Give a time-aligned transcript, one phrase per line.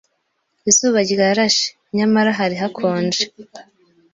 [0.69, 3.21] Izuba ryarashe, nyamara hari hakonje.